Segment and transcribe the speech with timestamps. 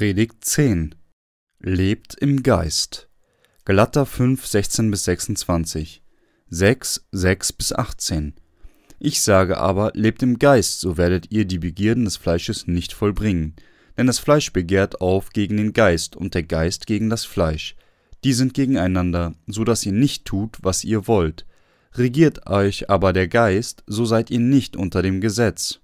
[0.00, 0.94] Predigt 10
[1.58, 3.10] Lebt im Geist.
[3.66, 6.02] Galater 5, 16 bis 26.
[6.48, 8.32] 6, 6 bis 18.
[8.98, 13.56] Ich sage aber, lebt im Geist, so werdet ihr die Begierden des Fleisches nicht vollbringen.
[13.98, 17.76] Denn das Fleisch begehrt auf gegen den Geist und der Geist gegen das Fleisch.
[18.24, 21.44] Die sind gegeneinander, so dass ihr nicht tut, was ihr wollt.
[21.92, 25.80] Regiert euch aber der Geist, so seid ihr nicht unter dem Gesetz.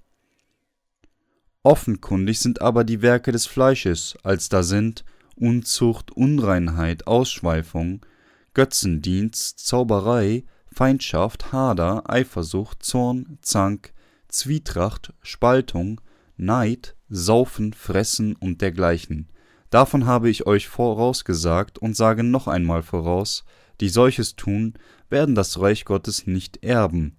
[1.66, 8.06] Offenkundig sind aber die Werke des Fleisches, als da sind Unzucht, Unreinheit, Ausschweifung,
[8.54, 13.92] Götzendienst, Zauberei, Feindschaft, Hader, Eifersucht, Zorn, Zank,
[14.28, 16.00] Zwietracht, Spaltung,
[16.36, 19.28] Neid, Saufen, Fressen und dergleichen.
[19.70, 23.44] Davon habe ich euch vorausgesagt und sage noch einmal voraus,
[23.80, 24.74] die solches tun,
[25.10, 27.16] werden das Reich Gottes nicht erben.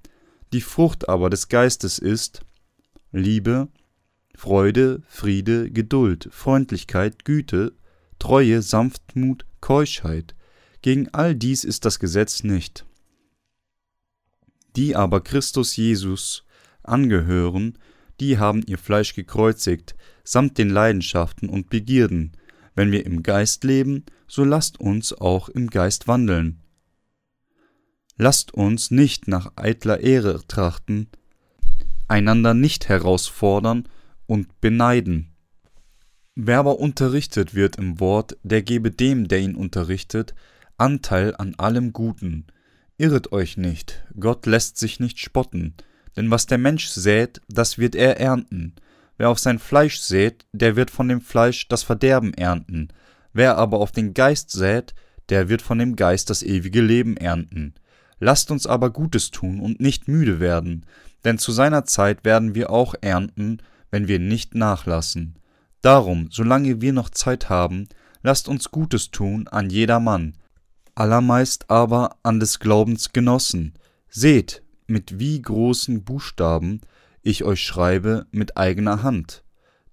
[0.53, 2.45] Die Frucht aber des Geistes ist
[3.11, 3.67] Liebe,
[4.37, 7.73] Freude, Friede, Geduld, Freundlichkeit, Güte,
[8.19, 10.35] Treue, Sanftmut, Keuschheit.
[10.83, 12.85] Gegen all dies ist das Gesetz nicht.
[14.75, 16.45] Die aber Christus Jesus
[16.83, 17.79] angehören,
[18.19, 22.37] die haben ihr Fleisch gekreuzigt, samt den Leidenschaften und Begierden.
[22.75, 26.61] Wenn wir im Geist leben, so lasst uns auch im Geist wandeln.
[28.17, 31.07] Lasst uns nicht nach eitler Ehre trachten,
[32.07, 33.89] einander nicht herausfordern,
[34.27, 35.33] und beneiden.
[36.35, 40.35] Wer aber unterrichtet wird im Wort, der gebe dem, der ihn unterrichtet,
[40.77, 42.45] Anteil an allem Guten.
[42.97, 45.73] Irret euch nicht, Gott lässt sich nicht spotten,
[46.15, 48.75] denn was der Mensch sät, das wird er ernten.
[49.17, 52.89] Wer auf sein Fleisch sät, der wird von dem Fleisch das Verderben ernten.
[53.33, 54.93] Wer aber auf den Geist sät,
[55.29, 57.73] der wird von dem Geist das ewige Leben ernten.
[58.19, 60.85] Lasst uns aber Gutes tun und nicht müde werden,
[61.23, 63.59] denn zu seiner Zeit werden wir auch ernten,
[63.91, 65.39] wenn wir nicht nachlassen.
[65.81, 67.87] Darum, solange wir noch Zeit haben,
[68.23, 70.33] lasst uns Gutes tun an jedermann,
[70.95, 73.73] allermeist aber an des Glaubens Genossen.
[74.09, 76.81] Seht, mit wie großen Buchstaben
[77.21, 79.43] ich euch schreibe mit eigener Hand.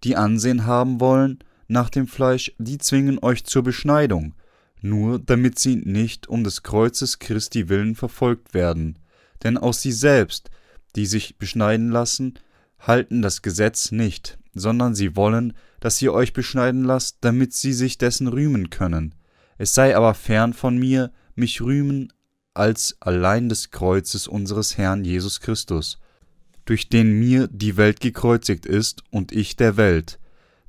[0.05, 4.35] Die Ansehen haben wollen nach dem Fleisch, die zwingen euch zur Beschneidung,
[4.81, 8.99] nur damit sie nicht um des Kreuzes Christi willen verfolgt werden.
[9.43, 10.51] Denn aus sie selbst,
[10.95, 12.35] die sich beschneiden lassen,
[12.87, 17.99] halten das Gesetz nicht, sondern sie wollen, dass ihr euch beschneiden lasst, damit sie sich
[17.99, 19.15] dessen rühmen können.
[19.59, 22.13] Es sei aber fern von mir, mich rühmen
[22.55, 25.99] als allein des Kreuzes unseres Herrn Jesus Christus,
[26.65, 30.19] durch den mir die Welt gekreuzigt ist und ich der Welt.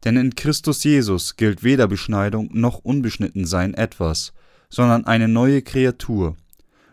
[0.04, 4.34] Denn in Christus Jesus gilt weder Beschneidung noch Unbeschnittensein etwas,
[4.70, 6.36] sondern eine neue Kreatur.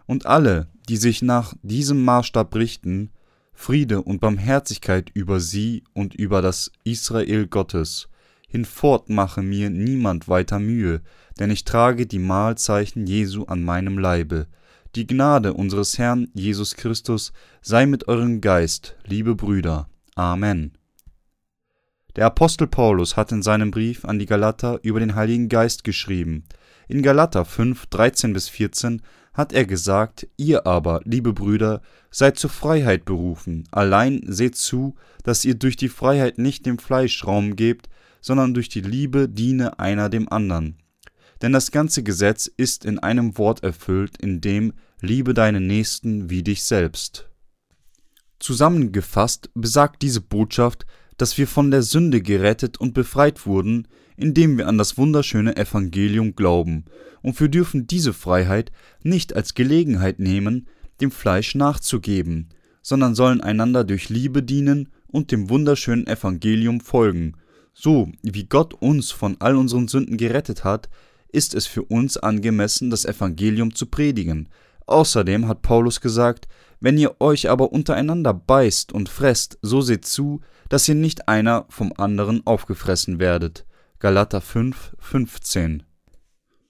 [0.06, 3.10] Und alle, die sich nach diesem Maßstab richten,
[3.52, 8.08] Friede und Barmherzigkeit über sie und über das Israel Gottes.
[8.48, 11.00] Hinfort mache mir niemand weiter Mühe,
[11.38, 14.46] denn ich trage die Mahlzeichen Jesu an meinem Leibe.
[14.94, 17.32] Die Gnade unseres Herrn Jesus Christus
[17.62, 19.88] sei mit eurem Geist, liebe Brüder.
[20.14, 20.72] Amen.
[22.16, 26.44] Der Apostel Paulus hat in seinem Brief an die Galater über den Heiligen Geist geschrieben.
[26.88, 29.00] In Galater 5, 13 bis 14
[29.32, 34.94] hat er gesagt, ihr aber, liebe Brüder, seid zur Freiheit berufen, allein seht zu,
[35.24, 37.88] dass ihr durch die Freiheit nicht dem Fleisch Raum gebt,
[38.20, 40.76] sondern durch die Liebe diene einer dem anderen.
[41.40, 46.42] Denn das ganze Gesetz ist in einem Wort erfüllt, in dem Liebe deinen Nächsten wie
[46.42, 47.28] dich selbst.
[48.38, 54.68] Zusammengefasst besagt diese Botschaft, dass wir von der Sünde gerettet und befreit wurden, indem wir
[54.68, 56.84] an das wunderschöne Evangelium glauben,
[57.22, 60.66] und wir dürfen diese Freiheit nicht als Gelegenheit nehmen,
[61.00, 62.48] dem Fleisch nachzugeben,
[62.82, 67.34] sondern sollen einander durch Liebe dienen und dem wunderschönen Evangelium folgen.
[67.74, 70.88] So wie Gott uns von all unseren Sünden gerettet hat,
[71.28, 74.48] ist es für uns angemessen, das Evangelium zu predigen.
[74.86, 76.48] Außerdem hat Paulus gesagt,
[76.80, 81.64] wenn ihr euch aber untereinander beißt und fresst, so seht zu, dass ihr nicht einer
[81.68, 83.64] vom anderen aufgefressen werdet.
[84.02, 85.84] Galater 5, 15.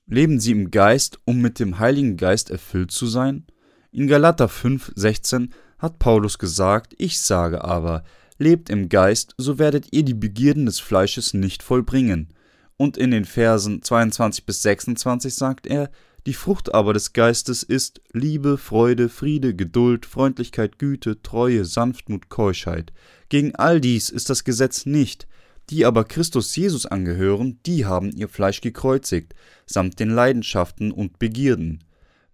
[0.07, 3.47] Leben sie im Geist, um mit dem Heiligen Geist erfüllt zu sein?
[3.91, 8.05] In Galater 5, 16 hat Paulus gesagt, ich sage aber,
[8.37, 12.35] lebt im Geist, so werdet ihr die Begierden des Fleisches nicht vollbringen.
[12.77, 15.91] Und in den Versen 22 bis 26 sagt er,
[16.27, 22.93] die Frucht aber des Geistes ist Liebe, Freude, Friede, Geduld, Freundlichkeit, Güte, Treue, Sanftmut, Keuschheit.
[23.31, 25.27] Gegen all dies ist das Gesetz nicht.
[25.71, 29.35] Die aber Christus Jesus angehören, die haben ihr Fleisch gekreuzigt,
[29.67, 31.85] samt den Leidenschaften und Begierden.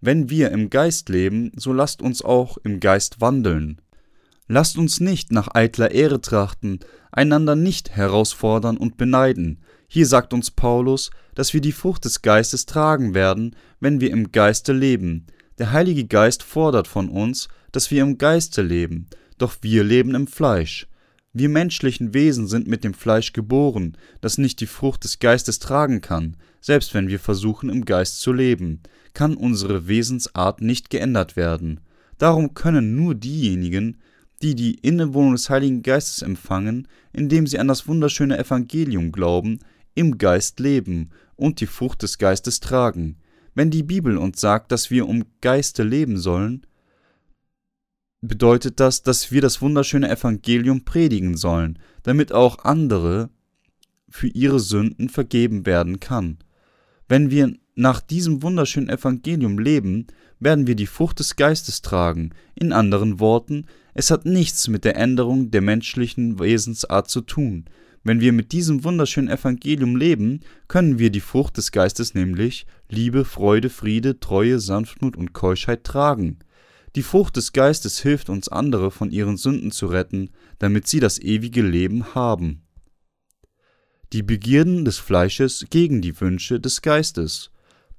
[0.01, 3.81] Wenn wir im Geist leben, so lasst uns auch im Geist wandeln.
[4.47, 6.79] Lasst uns nicht nach eitler Ehre trachten,
[7.11, 9.59] einander nicht herausfordern und beneiden,
[9.91, 14.31] Hier sagt uns Paulus, dass wir die Frucht des Geistes tragen werden, wenn wir im
[14.31, 15.25] Geiste leben.
[15.57, 19.07] Der Heilige Geist fordert von uns, dass wir im Geiste leben,
[19.39, 20.87] doch wir leben im Fleisch.
[21.33, 26.01] Wir menschlichen Wesen sind mit dem Fleisch geboren, das nicht die Frucht des Geistes tragen
[26.01, 28.81] kann, selbst wenn wir versuchen im Geist zu leben,
[29.13, 31.81] kann unsere Wesensart nicht geändert werden.
[32.17, 33.97] Darum können nur diejenigen,
[34.41, 39.59] die die Innewohnung des Heiligen Geistes empfangen, indem sie an das wunderschöne Evangelium glauben,
[39.95, 43.17] im Geist leben und die Frucht des Geistes tragen.
[43.53, 46.65] Wenn die Bibel uns sagt, dass wir um Geiste leben sollen,
[48.21, 53.29] bedeutet das, dass wir das wunderschöne Evangelium predigen sollen, damit auch andere
[54.09, 56.37] für ihre Sünden vergeben werden kann.
[57.07, 60.07] Wenn wir nach diesem wunderschönen Evangelium leben,
[60.39, 62.31] werden wir die Frucht des Geistes tragen.
[62.55, 67.65] In anderen Worten, es hat nichts mit der Änderung der menschlichen Wesensart zu tun.
[68.03, 73.25] Wenn wir mit diesem wunderschönen Evangelium leben, können wir die Frucht des Geistes, nämlich Liebe,
[73.25, 76.39] Freude, Friede, Treue, Sanftmut und Keuschheit tragen.
[76.95, 81.19] Die Frucht des Geistes hilft uns andere von ihren Sünden zu retten, damit sie das
[81.19, 82.63] ewige Leben haben.
[84.11, 87.51] Die Begierden des Fleisches gegen die Wünsche des Geistes.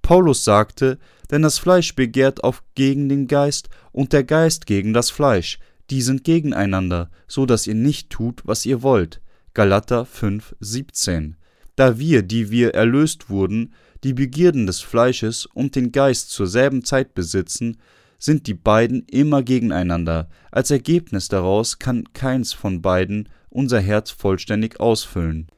[0.02, 0.98] Paulus sagte,
[1.30, 5.60] denn das Fleisch begehrt auf gegen den Geist und der Geist gegen das Fleisch,
[5.90, 9.20] die sind gegeneinander, so dass ihr nicht tut, was ihr wollt.
[9.54, 11.36] Galater 5, 17.
[11.76, 13.72] Da wir, die wir erlöst wurden,
[14.02, 17.78] die Begierden des Fleisches und den Geist zur selben Zeit besitzen,
[18.20, 20.28] sind die beiden immer gegeneinander.
[20.52, 25.48] Als Ergebnis daraus kann keins von beiden unser Herz vollständig ausfüllen.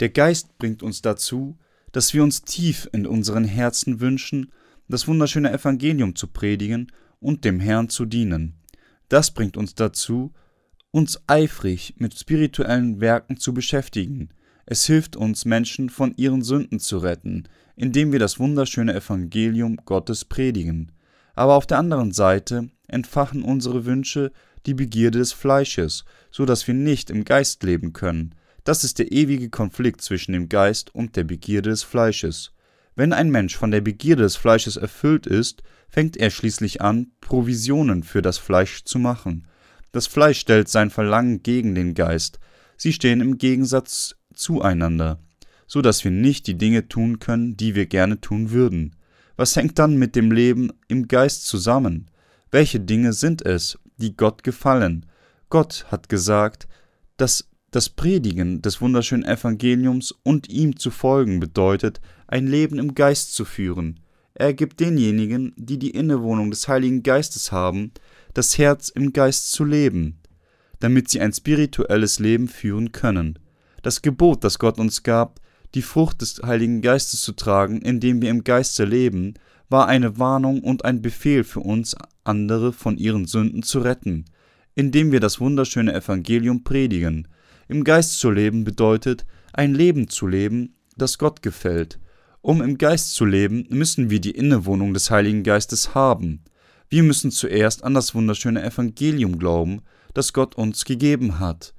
[0.00, 1.58] Der Geist bringt uns dazu,
[1.90, 4.50] dass wir uns tief in unseren Herzen wünschen,
[4.88, 6.90] das wunderschöne Evangelium zu predigen
[7.20, 8.54] und dem Herrn zu dienen.
[9.08, 10.32] Das bringt uns dazu,
[10.92, 14.30] uns eifrig mit spirituellen Werken zu beschäftigen.
[14.66, 17.44] Es hilft uns, Menschen von ihren Sünden zu retten,
[17.74, 20.92] indem wir das wunderschöne Evangelium Gottes predigen.
[21.34, 24.32] Aber auf der anderen Seite entfachen unsere Wünsche
[24.66, 28.34] die Begierde des Fleisches, so dass wir nicht im Geist leben können.
[28.64, 32.52] Das ist der ewige Konflikt zwischen dem Geist und der Begierde des Fleisches.
[32.94, 38.02] Wenn ein Mensch von der Begierde des Fleisches erfüllt ist, fängt er schließlich an, Provisionen
[38.02, 39.48] für das Fleisch zu machen.
[39.90, 42.38] Das Fleisch stellt sein Verlangen gegen den Geist.
[42.76, 45.18] Sie stehen im Gegensatz zueinander,
[45.66, 48.96] so dass wir nicht die Dinge tun können, die wir gerne tun würden.
[49.36, 52.10] Was hängt dann mit dem Leben im Geist zusammen?
[52.50, 55.06] Welche Dinge sind es, die Gott gefallen?
[55.48, 56.68] Gott hat gesagt,
[57.16, 63.34] dass das Predigen des wunderschönen Evangeliums und ihm zu folgen bedeutet, ein Leben im Geist
[63.34, 64.00] zu führen.
[64.34, 67.92] Er gibt denjenigen, die die Innewohnung des Heiligen Geistes haben,
[68.34, 70.20] das Herz im Geist zu leben,
[70.80, 73.38] damit sie ein spirituelles Leben führen können.
[73.82, 75.40] Das Gebot, das Gott uns gab,
[75.74, 79.34] die Frucht des Heiligen Geistes zu tragen, indem wir im Geiste leben,
[79.68, 84.26] war eine Warnung und ein Befehl für uns, andere von ihren Sünden zu retten,
[84.74, 87.28] indem wir das wunderschöne Evangelium predigen,
[87.68, 91.98] im Geist zu leben bedeutet, ein Leben zu leben, das Gott gefällt.
[92.42, 96.42] Um im Geist zu leben, müssen wir die Innewohnung des Heiligen Geistes haben.
[96.90, 101.72] Wir müssen zuerst an das wunderschöne Evangelium glauben, das Gott uns gegeben hat.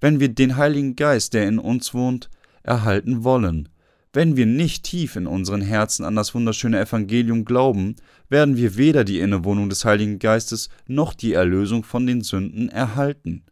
[0.00, 2.28] Wenn wir den Heiligen Geist, der in uns wohnt,
[2.68, 3.68] erhalten wollen.
[4.12, 7.96] Wenn wir nicht tief in unseren Herzen an das wunderschöne Evangelium glauben,
[8.28, 13.44] werden wir weder die Innewohnung des Heiligen Geistes noch die Erlösung von den Sünden erhalten.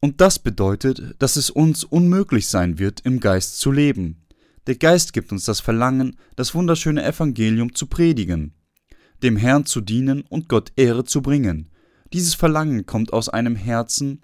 [0.00, 4.24] Und das bedeutet, dass es uns unmöglich sein wird, im Geist zu leben.
[4.66, 8.54] Der Geist gibt uns das Verlangen, das wunderschöne Evangelium zu predigen,
[9.22, 11.70] dem Herrn zu dienen und Gott Ehre zu bringen.
[12.12, 14.22] Dieses Verlangen kommt aus einem Herzen,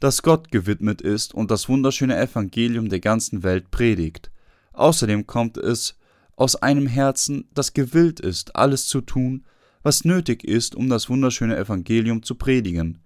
[0.00, 4.30] das Gott gewidmet ist und das wunderschöne Evangelium der ganzen Welt predigt.
[4.72, 5.96] Außerdem kommt es
[6.36, 9.44] aus einem Herzen, das gewillt ist, alles zu tun,
[9.82, 12.98] was nötig ist, um das wunderschöne Evangelium zu predigen.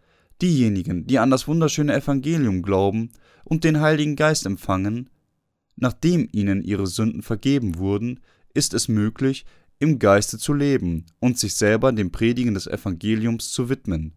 [0.43, 3.11] Diejenigen, die an das wunderschöne Evangelium glauben
[3.45, 5.09] und den Heiligen Geist empfangen,
[5.77, 8.21] nachdem ihnen ihre Sünden vergeben wurden,
[8.53, 9.47] ist es möglich,
[9.79, 14.15] im Geiste zu leben und sich selber dem Predigen des Evangeliums zu widmen.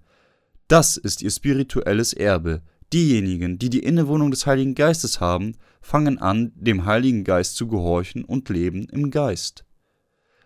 [0.68, 2.62] Das ist ihr spirituelles Erbe.
[2.92, 8.26] Diejenigen, die die Innewohnung des Heiligen Geistes haben, fangen an, dem Heiligen Geist zu gehorchen
[8.26, 9.66] und leben im Geist.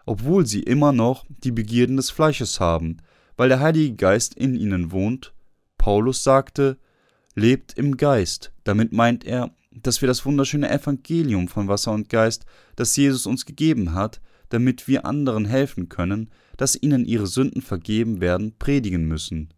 [0.05, 2.97] Obwohl sie immer noch die Begierden des Fleisches haben,
[3.38, 5.33] weil der Heilige Geist in ihnen wohnt
[5.79, 6.77] Paulus sagte,
[7.33, 8.51] lebt im Geist.
[8.63, 12.45] Damit meint er, dass wir das wunderschöne Evangelium von Wasser und Geist,
[12.75, 18.19] das Jesus uns gegeben hat, damit wir anderen helfen können, dass ihnen ihre Sünden vergeben
[18.19, 19.49] werden, predigen müssen.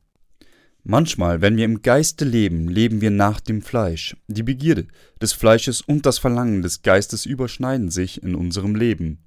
[0.83, 4.15] Manchmal, wenn wir im Geiste leben, leben wir nach dem Fleisch.
[4.27, 4.88] Die Begierde
[5.21, 9.19] des Fleisches und das Verlangen des Geistes überschneiden sich in unserem Leben.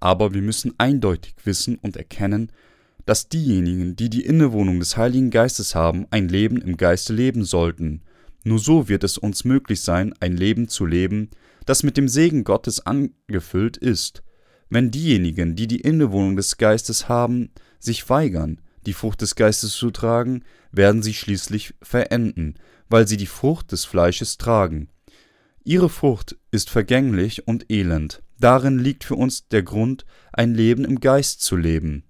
[0.00, 2.50] Aber wir müssen eindeutig wissen und erkennen,
[3.04, 8.02] dass diejenigen, die die Innewohnung des Heiligen Geistes haben, ein Leben im Geiste leben sollten.
[8.42, 11.30] Nur so wird es uns möglich sein, ein Leben zu leben,
[11.66, 14.24] das mit dem Segen Gottes angefüllt ist.
[14.68, 19.90] Wenn diejenigen, die die Innewohnung des Geistes haben, sich weigern, die Frucht des Geistes zu
[19.90, 22.54] tragen, werden sie schließlich verenden,
[22.88, 24.88] weil sie die Frucht des Fleisches tragen.
[25.64, 28.22] Ihre Frucht ist vergänglich und elend.
[28.38, 32.04] Darin liegt für uns der Grund, ein Leben im Geist zu leben.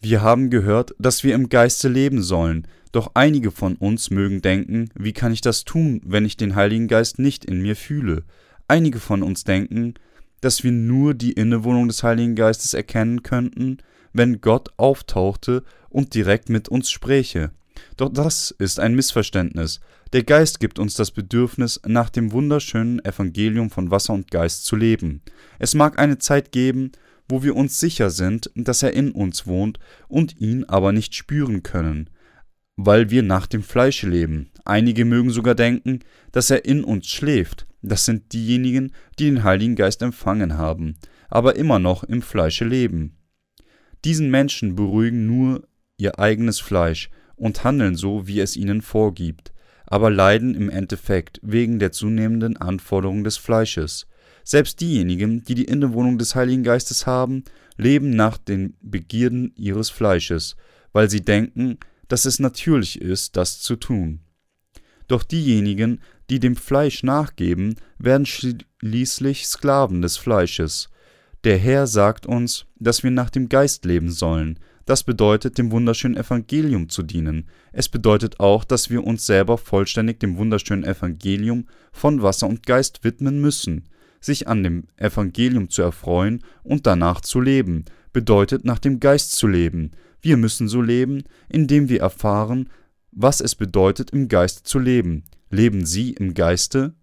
[0.00, 4.90] Wir haben gehört, dass wir im Geiste leben sollen, doch einige von uns mögen denken,
[4.94, 8.24] wie kann ich das tun, wenn ich den Heiligen Geist nicht in mir fühle?
[8.68, 9.94] Einige von uns denken,
[10.40, 13.78] dass wir nur die Innewohnung des Heiligen Geistes erkennen könnten,
[14.18, 17.52] wenn Gott auftauchte und direkt mit uns spräche.
[17.96, 19.80] Doch das ist ein Missverständnis.
[20.12, 24.76] Der Geist gibt uns das Bedürfnis, nach dem wunderschönen Evangelium von Wasser und Geist zu
[24.76, 25.22] leben.
[25.58, 26.92] Es mag eine Zeit geben,
[27.28, 31.62] wo wir uns sicher sind, dass er in uns wohnt und ihn aber nicht spüren
[31.62, 32.08] können,
[32.76, 34.50] weil wir nach dem Fleische leben.
[34.64, 36.00] Einige mögen sogar denken,
[36.32, 37.66] dass er in uns schläft.
[37.82, 40.96] Das sind diejenigen, die den Heiligen Geist empfangen haben,
[41.28, 43.17] aber immer noch im Fleische leben.
[44.04, 49.52] Diesen Menschen beruhigen nur ihr eigenes Fleisch und handeln so, wie es ihnen vorgibt,
[49.86, 54.06] aber leiden im Endeffekt wegen der zunehmenden Anforderungen des Fleisches.
[54.44, 57.44] Selbst diejenigen, die die Innewohnung des Heiligen Geistes haben,
[57.76, 60.56] leben nach den Begierden ihres Fleisches,
[60.92, 61.78] weil sie denken,
[62.08, 64.20] dass es natürlich ist, das zu tun.
[65.06, 66.00] Doch diejenigen,
[66.30, 70.90] die dem Fleisch nachgeben, werden schließlich Sklaven des Fleisches,
[71.44, 74.58] der Herr sagt uns, dass wir nach dem Geist leben sollen.
[74.86, 77.46] Das bedeutet, dem wunderschönen Evangelium zu dienen.
[77.72, 83.04] Es bedeutet auch, dass wir uns selber vollständig dem wunderschönen Evangelium von Wasser und Geist
[83.04, 83.88] widmen müssen.
[84.20, 89.46] Sich an dem Evangelium zu erfreuen und danach zu leben, bedeutet nach dem Geist zu
[89.46, 89.92] leben.
[90.20, 92.68] Wir müssen so leben, indem wir erfahren,
[93.12, 95.24] was es bedeutet, im Geiste zu leben.
[95.50, 96.94] Leben Sie im Geiste?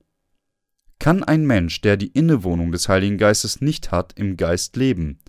[1.00, 5.20] Kann ein Mensch, der die Innewohnung des Heiligen Geistes nicht hat, im Geist leben?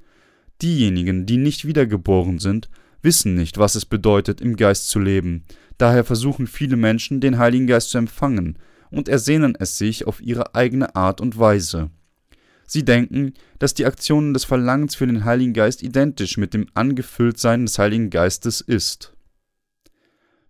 [0.62, 2.70] Diejenigen, die nicht wiedergeboren sind,
[3.02, 5.44] wissen nicht, was es bedeutet, im Geist zu leben.
[5.78, 8.58] Daher versuchen viele Menschen, den Heiligen Geist zu empfangen,
[8.90, 11.90] und ersehnen es sich auf ihre eigene Art und Weise.
[12.66, 17.66] Sie denken, dass die Aktionen des Verlangens für den Heiligen Geist identisch mit dem Angefülltsein
[17.66, 19.12] des Heiligen Geistes ist.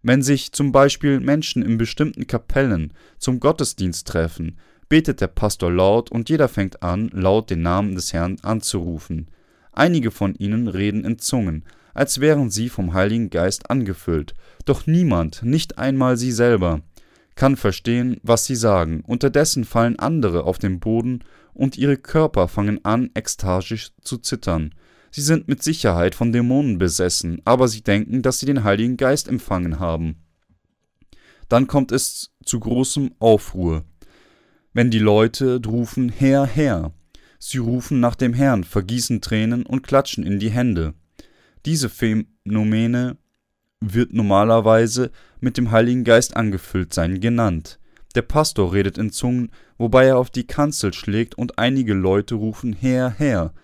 [0.03, 6.11] Wenn sich zum Beispiel Menschen in bestimmten Kapellen zum Gottesdienst treffen, betet der Pastor laut
[6.11, 9.29] und jeder fängt an, laut den Namen des Herrn anzurufen.
[9.73, 11.65] Einige von ihnen reden in Zungen,
[11.95, 16.83] als wären sie vom Heiligen Geist angefüllt, doch niemand, nicht einmal sie selber,
[17.35, 19.03] kann verstehen, was sie sagen.
[19.07, 24.75] Unterdessen fallen andere auf den Boden und ihre Körper fangen an, ekstatisch zu zittern.
[25.11, 29.29] Sie sind mit Sicherheit von Dämonen besessen, aber sie denken, dass sie den Heiligen Geist
[29.29, 30.23] empfangen haben.
[31.49, 33.85] Dann kommt es zu großem Aufruhr
[34.77, 36.93] wenn die Leute rufen Herr, Herr.
[37.39, 40.93] Sie rufen nach dem Herrn, vergießen Tränen und klatschen in die Hände.
[41.65, 43.17] Diese Phänomene
[43.81, 47.79] wird normalerweise mit dem Heiligen Geist angefüllt sein genannt.
[48.17, 52.75] Der Pastor redet in Zungen, wobei er auf die Kanzel schlägt und einige Leute rufen
[52.75, 53.55] Herr, Herr.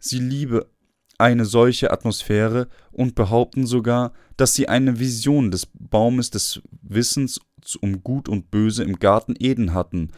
[0.00, 0.68] Sie liebe
[1.16, 7.40] eine solche Atmosphäre und behaupten sogar, dass sie eine Vision des Baumes des Wissens
[7.80, 10.10] um Gut und Böse im Garten Eden hatten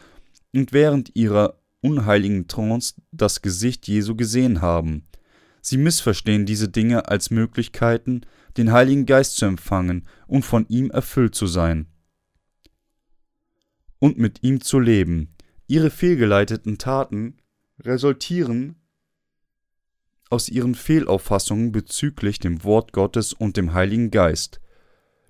[0.53, 5.03] und während ihrer unheiligen Trance das Gesicht Jesu gesehen haben.
[5.61, 8.21] Sie missverstehen diese Dinge als Möglichkeiten,
[8.57, 11.87] den Heiligen Geist zu empfangen und von ihm erfüllt zu sein
[13.99, 15.35] und mit ihm zu leben.
[15.67, 17.37] Ihre fehlgeleiteten Taten
[17.79, 18.75] resultieren
[20.29, 24.61] aus ihren Fehlauffassungen bezüglich dem Wort Gottes und dem Heiligen Geist.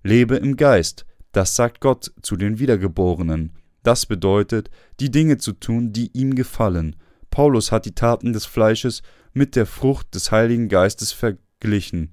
[0.03, 3.58] Lebe im Geist, das sagt Gott zu den Wiedergeborenen.
[3.83, 4.69] Das bedeutet,
[4.99, 6.95] die Dinge zu tun, die ihm gefallen.
[7.31, 9.01] Paulus hat die Taten des Fleisches
[9.33, 12.11] mit der Frucht des Heiligen Geistes verglichen.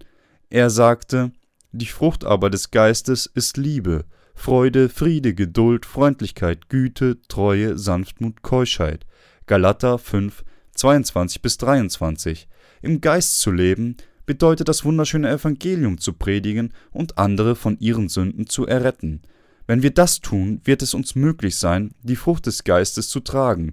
[0.51, 1.33] Er sagte,
[1.73, 4.05] die Frucht aber des Geistes ist Liebe,
[4.35, 9.07] Freude, Friede, Geduld, Freundlichkeit, Güte, Treue, Sanftmut, Keuschheit.
[9.47, 10.45] Galater 5,
[10.75, 12.49] 22 bis 23.
[12.83, 13.97] Im Geist zu leben
[14.27, 19.23] bedeutet das wunderschöne Evangelium zu predigen und andere von ihren Sünden zu erretten.
[19.67, 23.73] Wenn wir das tun, wird es uns möglich sein, die Frucht des Geistes zu tragen.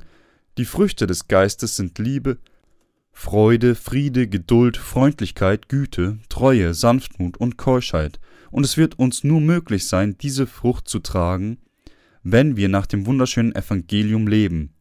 [0.57, 2.38] Die Früchte des Geistes sind Liebe,
[3.12, 8.19] Freude, Friede, Geduld, Freundlichkeit, Güte, Treue, Sanftmut und Keuschheit.
[8.51, 11.57] und es wird uns nur möglich sein, diese Frucht zu tragen,
[12.21, 14.75] wenn wir nach dem wunderschönen Evangelium leben.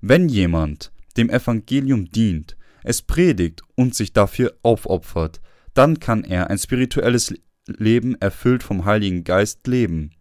[0.00, 5.40] Wenn jemand dem Evangelium dient, es predigt und sich dafür aufopfert,
[5.74, 7.34] dann kann er ein spirituelles
[7.66, 10.12] Leben erfüllt vom Heiligen Geist leben.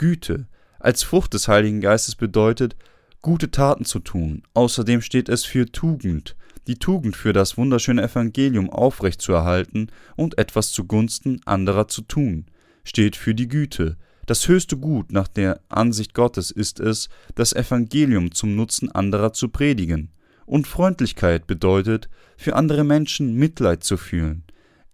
[0.00, 0.46] Güte
[0.78, 2.74] als Frucht des Heiligen Geistes bedeutet,
[3.20, 4.42] gute Taten zu tun.
[4.54, 11.42] Außerdem steht es für Tugend, die Tugend für das wunderschöne Evangelium aufrechtzuerhalten und etwas zugunsten
[11.44, 12.46] anderer zu tun,
[12.82, 13.98] steht für die Güte.
[14.24, 19.50] Das höchste Gut nach der Ansicht Gottes ist es, das Evangelium zum Nutzen anderer zu
[19.50, 20.12] predigen.
[20.46, 24.44] Und Freundlichkeit bedeutet, für andere Menschen Mitleid zu fühlen.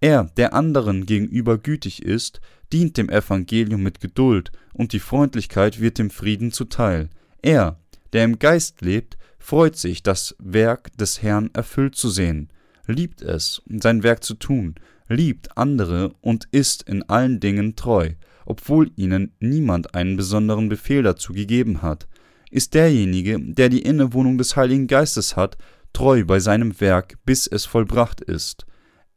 [0.00, 2.40] Er, der anderen gegenüber gütig ist,
[2.72, 7.08] dient dem Evangelium mit Geduld, und die Freundlichkeit wird dem Frieden zuteil.
[7.42, 7.80] Er,
[8.12, 12.50] der im Geist lebt, freut sich, das Werk des Herrn erfüllt zu sehen,
[12.86, 14.74] liebt es, sein Werk zu tun,
[15.08, 18.10] liebt andere und ist in allen Dingen treu,
[18.44, 22.06] obwohl ihnen niemand einen besonderen Befehl dazu gegeben hat,
[22.50, 25.56] ist derjenige, der die Innewohnung des Heiligen Geistes hat,
[25.92, 28.66] treu bei seinem Werk, bis es vollbracht ist.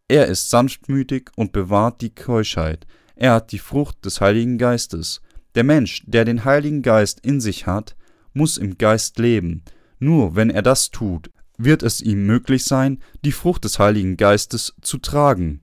[0.08, 5.22] Er ist sanftmütig und bewahrt die Keuschheit, er hat die Frucht des Heiligen Geistes.
[5.56, 7.96] Der Mensch, der den Heiligen Geist in sich hat,
[8.34, 9.64] muss im Geist leben.
[10.00, 14.74] Nur wenn er das tut, wird es ihm möglich sein, die Frucht des Heiligen Geistes
[14.82, 15.62] zu tragen.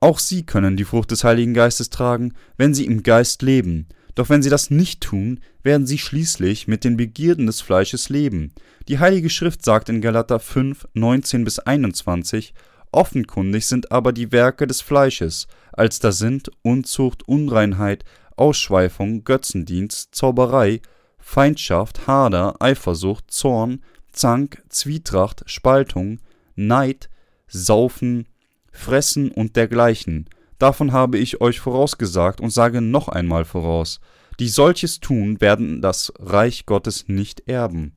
[0.00, 3.86] Auch Sie können die Frucht des Heiligen Geistes tragen, wenn Sie im Geist leben.
[4.14, 8.52] Doch wenn Sie das nicht tun, werden Sie schließlich mit den Begierden des Fleisches leben.
[8.88, 12.54] Die Heilige Schrift sagt in Galater 5, 19 bis 21,
[12.92, 18.04] Offenkundig sind aber die Werke des Fleisches, als da sind Unzucht, Unreinheit,
[18.36, 20.80] Ausschweifung, Götzendienst, Zauberei,
[21.18, 23.82] Feindschaft, Hader, Eifersucht, Zorn,
[24.12, 26.20] Zank, Zwietracht, Spaltung,
[26.56, 27.08] Neid,
[27.46, 28.26] Saufen,
[28.72, 30.28] Fressen und dergleichen.
[30.58, 34.00] Davon habe ich euch vorausgesagt und sage noch einmal voraus,
[34.38, 37.94] die solches tun, werden das Reich Gottes nicht erben.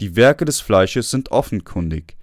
[0.00, 2.16] Die Werke des Fleisches sind offenkundig.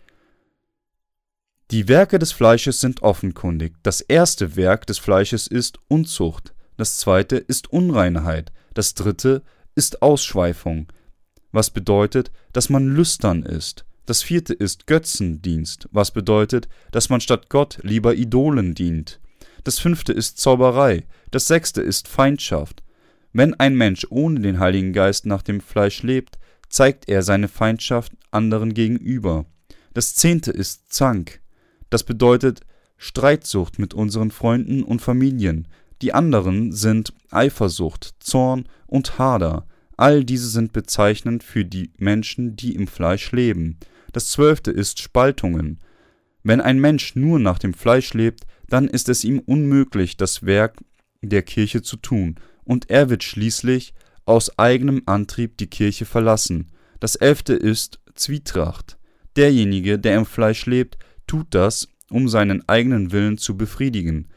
[1.72, 3.76] Die Werke des Fleisches sind offenkundig.
[3.84, 9.44] Das erste Werk des Fleisches ist Unzucht, das zweite ist Unreinheit, das dritte
[9.76, 10.88] ist Ausschweifung,
[11.52, 13.86] was bedeutet, dass man lüstern ist.
[14.06, 19.20] Das vierte ist Götzendienst, was bedeutet, dass man statt Gott lieber Idolen dient.
[19.66, 22.82] Das fünfte ist Zauberei, das sechste ist Feindschaft.
[23.34, 26.40] Wenn ein Mensch ohne den Heiligen Geist nach dem Fleisch lebt,
[26.70, 29.46] zeigt er seine Feindschaft anderen gegenüber.
[29.94, 31.42] Das zehnte ist Zank,
[31.90, 32.62] das bedeutet
[32.96, 35.68] Streitsucht mit unseren Freunden und Familien.
[36.02, 39.68] Die anderen sind Eifersucht, Zorn und Hader.
[39.98, 43.78] All diese sind bezeichnend für die Menschen, die im Fleisch leben.
[44.14, 45.80] Das zwölfte ist Spaltungen.
[46.42, 50.78] Wenn ein Mensch nur nach dem Fleisch lebt, dann ist es ihm unmöglich, das Werk
[51.22, 53.94] der Kirche zu tun, und er wird schließlich
[54.26, 56.68] aus eigenem Antrieb die Kirche verlassen.
[57.00, 58.98] Das elfte ist Zwietracht.
[59.36, 64.28] Derjenige, der im Fleisch lebt, tut das, um seinen eigenen Willen zu befriedigen.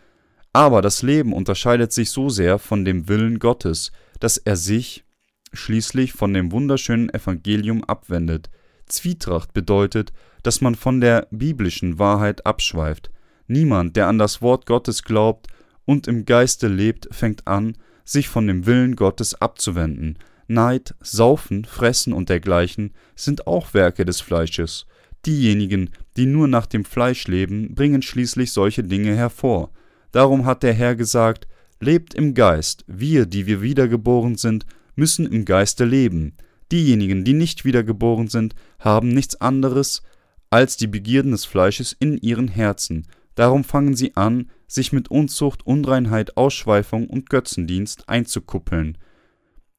[0.53, 5.05] Aber das Leben unterscheidet sich so sehr von dem Willen Gottes, dass er sich
[5.53, 8.51] schließlich von dem wunderschönen Evangelium abwendet.
[8.87, 10.13] Zwietracht bedeutet,
[10.43, 13.11] dass man von der biblischen Wahrheit abschweift.
[13.47, 15.47] Niemand, der an das Wort Gottes glaubt
[15.85, 20.19] und im Geiste lebt, fängt an, sich von dem Willen Gottes abzuwenden.
[20.49, 24.87] Neid, Saufen, Fressen und dergleichen sind auch Werke des Fleisches.
[25.25, 29.71] Diejenigen, die nur nach dem Fleisch leben, bringen schließlich solche Dinge hervor.
[30.13, 31.49] Darum hat der Herr gesagt,
[31.83, 36.37] Lebt im Geist, wir, die wir wiedergeboren sind, müssen im Geiste leben.
[36.71, 40.03] Diejenigen, die nicht wiedergeboren sind, haben nichts anderes
[40.49, 43.09] als die Begierden des Fleisches in ihren Herzen.
[43.35, 48.97] Darum fangen sie an, sich mit Unzucht, Unreinheit, Ausschweifung und Götzendienst einzukuppeln.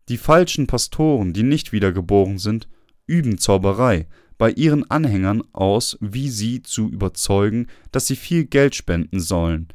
[0.09, 2.67] Die falschen Pastoren, die nicht wiedergeboren sind,
[3.07, 9.21] üben Zauberei bei ihren Anhängern aus, wie sie zu überzeugen, dass sie viel Geld spenden
[9.21, 9.69] sollen.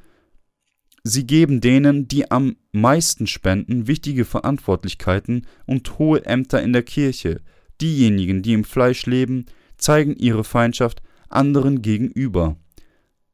[1.05, 7.41] Sie geben denen, die am meisten spenden, wichtige Verantwortlichkeiten und hohe Ämter in der Kirche.
[7.81, 12.57] Diejenigen, die im Fleisch leben, zeigen ihre Feindschaft anderen gegenüber.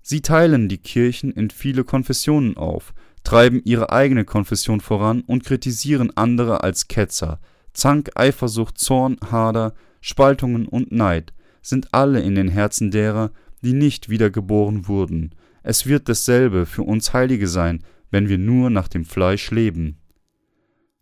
[0.02, 2.92] Sie teilen die Kirchen in viele Konfessionen auf,
[3.24, 7.40] treiben ihre eigene Konfession voran und kritisieren andere als Ketzer.
[7.72, 13.30] Zank, Eifersucht, Zorn, Hader, Spaltungen und Neid sind alle in den Herzen derer,
[13.62, 15.34] die nicht wiedergeboren wurden.
[15.64, 19.96] Es wird dasselbe für uns Heilige sein, wenn wir nur nach dem Fleisch leben.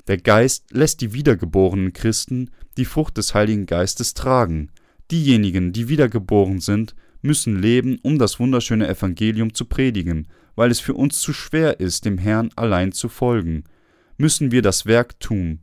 [0.07, 4.71] Der Geist lässt die wiedergeborenen Christen die Frucht des Heiligen Geistes tragen.
[5.11, 10.95] Diejenigen, die wiedergeboren sind, müssen leben, um das wunderschöne Evangelium zu predigen, weil es für
[10.95, 13.65] uns zu schwer ist, dem Herrn allein zu folgen.
[14.17, 15.59] Müssen wir das Werk tun,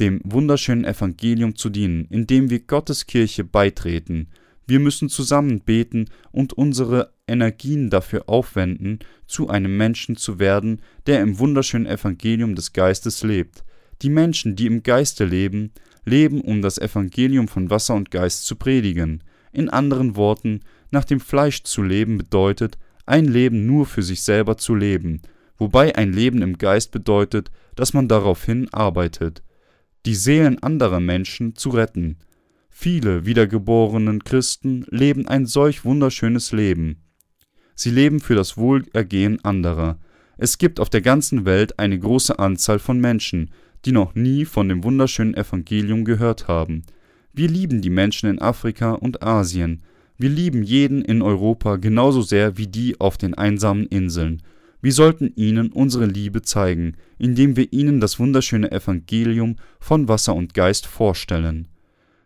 [0.00, 4.28] dem wunderschönen Evangelium zu dienen, indem wir Gottes Kirche beitreten.
[4.66, 11.20] Wir müssen zusammen beten und unsere Energien dafür aufwenden, zu einem Menschen zu werden, der
[11.20, 13.64] im wunderschönen Evangelium des Geistes lebt.
[14.02, 15.72] Die Menschen, die im Geiste leben,
[16.04, 19.22] leben, um das Evangelium von Wasser und Geist zu predigen.
[19.52, 24.56] In anderen Worten, nach dem Fleisch zu leben bedeutet, ein Leben nur für sich selber
[24.56, 25.20] zu leben,
[25.58, 29.42] wobei ein Leben im Geist bedeutet, dass man daraufhin arbeitet,
[30.06, 32.18] die Seelen anderer Menschen zu retten.
[32.76, 36.96] Viele wiedergeborenen Christen leben ein solch wunderschönes Leben.
[37.76, 40.00] Sie leben für das Wohlergehen anderer.
[40.38, 43.52] Es gibt auf der ganzen Welt eine große Anzahl von Menschen,
[43.84, 46.82] die noch nie von dem wunderschönen Evangelium gehört haben.
[47.32, 49.84] Wir lieben die Menschen in Afrika und Asien.
[50.18, 54.42] Wir lieben jeden in Europa genauso sehr wie die auf den einsamen Inseln.
[54.82, 60.54] Wir sollten ihnen unsere Liebe zeigen, indem wir ihnen das wunderschöne Evangelium von Wasser und
[60.54, 61.68] Geist vorstellen.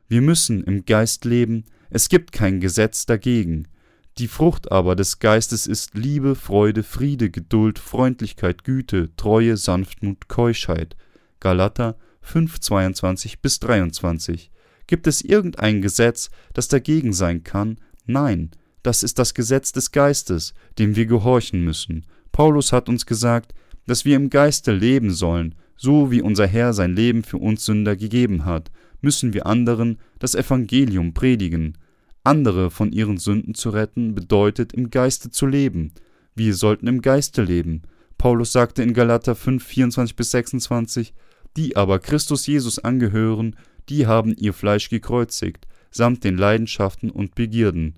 [0.09, 3.68] Wir müssen im Geist leben, es gibt kein Gesetz dagegen.
[4.16, 10.97] Die Frucht aber des Geistes ist Liebe, Freude, Friede, Geduld, Freundlichkeit, Güte, Treue, Sanftmut, Keuschheit.
[11.40, 14.51] Galater 5, 22 bis 23.
[14.87, 17.77] Gibt es irgendein Gesetz, das dagegen sein kann?
[18.07, 18.51] Nein,
[18.83, 22.07] das ist das Gesetz des Geistes, dem wir gehorchen müssen.
[22.33, 23.53] Paulus hat uns gesagt,
[23.87, 27.97] dass wir im Geiste leben sollen, so wie unser Herr sein Leben für uns Sünder
[27.97, 31.78] gegeben hat, müssen wir anderen das Evangelium predigen.
[32.24, 35.92] Andere von ihren Sünden zu retten, bedeutet im Geiste zu leben.
[36.34, 37.82] Wir sollten im Geiste leben.
[38.18, 41.14] Paulus sagte in Galater 5, 24 bis 26,
[41.56, 43.56] die aber Christus Jesus angehören,
[43.88, 47.96] die haben ihr Fleisch gekreuzigt, samt den Leidenschaften und Begierden.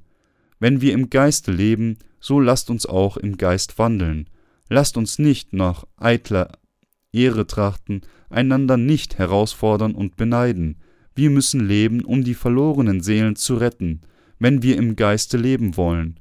[0.59, 4.29] Wenn wir im Geiste leben, so lasst uns auch im Geist wandeln.
[4.69, 6.53] Lasst uns nicht nach eitler
[7.13, 10.77] Ehre trachten, einander nicht herausfordern und beneiden.
[11.15, 14.01] Wir müssen leben, um die verlorenen Seelen zu retten,
[14.39, 16.19] wenn wir im Geiste leben wollen.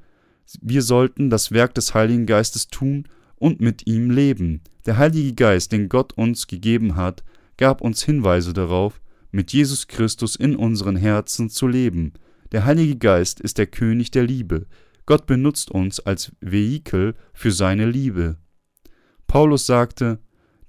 [0.62, 4.62] Wir sollten das Werk des Heiligen Geistes tun und mit ihm leben.
[4.86, 7.24] Der Heilige Geist, den Gott uns gegeben hat,
[7.58, 12.14] gab uns Hinweise darauf, mit Jesus Christus in unseren Herzen zu leben.
[12.52, 14.66] Der Heilige Geist ist der König der Liebe.
[15.06, 18.38] Gott benutzt uns als Vehikel für seine Liebe.
[19.28, 20.20] Paulus sagte,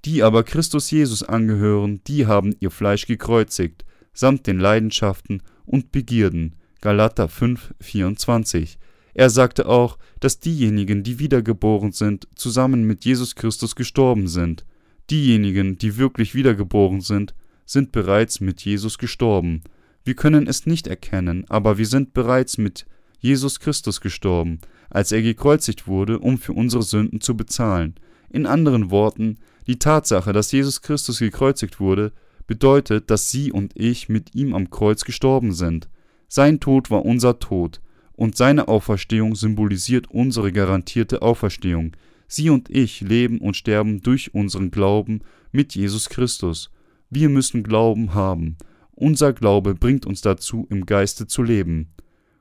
[0.05, 6.55] die aber Christus Jesus angehören, die haben ihr Fleisch gekreuzigt, samt den Leidenschaften und Begierden.
[6.81, 8.77] Galater 5, 24.
[9.13, 14.65] Er sagte auch, dass diejenigen, die wiedergeboren sind, zusammen mit Jesus Christus gestorben sind.
[15.09, 17.33] Diejenigen, die wirklich wiedergeboren sind,
[17.65, 19.63] sind bereits mit Jesus gestorben.
[20.03, 22.85] Wir können es nicht erkennen, aber wir sind bereits mit
[23.19, 27.95] Jesus Christus gestorben, als er gekreuzigt wurde, um für unsere Sünden zu bezahlen.
[28.29, 32.13] In anderen Worten, die Tatsache, dass Jesus Christus gekreuzigt wurde,
[32.51, 35.87] bedeutet, dass Sie und ich mit ihm am Kreuz gestorben sind.
[36.27, 37.79] Sein Tod war unser Tod,
[38.11, 41.93] und seine Auferstehung symbolisiert unsere garantierte Auferstehung.
[42.27, 45.21] Sie und ich leben und sterben durch unseren Glauben
[45.53, 46.71] mit Jesus Christus.
[47.09, 48.57] Wir müssen Glauben haben.
[48.95, 51.93] Unser Glaube bringt uns dazu, im Geiste zu leben.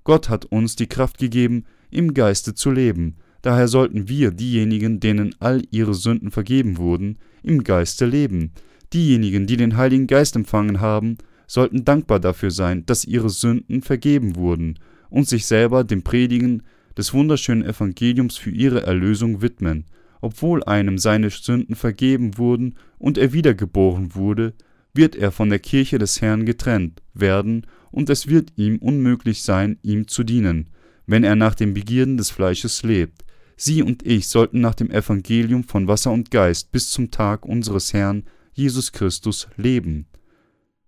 [0.02, 3.14] Gott hat uns die Kraft gegeben, im Geiste zu leben.
[3.42, 8.50] Daher sollten wir, diejenigen, denen all ihre Sünden vergeben wurden, im Geiste leben.
[8.92, 14.36] Diejenigen, die den Heiligen Geist empfangen haben, sollten dankbar dafür sein, dass ihre Sünden vergeben
[14.36, 14.78] wurden
[15.10, 16.62] und sich selber dem Predigen
[16.96, 19.84] des wunderschönen Evangeliums für ihre Erlösung widmen.
[20.20, 24.54] Obwohl einem seine Sünden vergeben wurden und er wiedergeboren wurde,
[24.92, 29.78] wird er von der Kirche des Herrn getrennt werden, und es wird ihm unmöglich sein,
[29.82, 30.68] ihm zu dienen,
[31.06, 33.24] wenn er nach den Begierden des Fleisches lebt.
[33.56, 37.92] Sie und ich sollten nach dem Evangelium von Wasser und Geist bis zum Tag unseres
[37.92, 38.24] Herrn
[38.60, 40.06] Jesus Christus leben.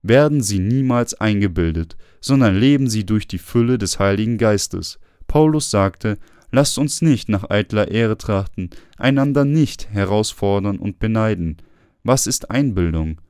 [0.02, 4.98] Werden sie niemals eingebildet, sondern leben sie durch die Fülle des Heiligen Geistes.
[5.26, 6.18] Paulus sagte,
[6.50, 11.56] lasst uns nicht nach eitler Ehre trachten, einander nicht herausfordern und beneiden.
[12.04, 13.20] Was ist Einbildung?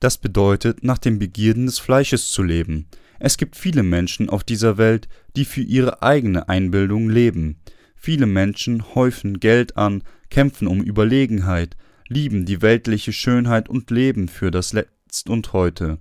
[0.00, 2.86] Das bedeutet, nach den Begierden des Fleisches zu leben.
[3.18, 7.58] Es gibt viele Menschen auf dieser Welt, die für ihre eigene Einbildung leben.
[7.96, 11.76] Viele Menschen häufen Geld an, kämpfen um Überlegenheit,
[12.08, 15.98] lieben die weltliche Schönheit und leben für das Letzt und Heute.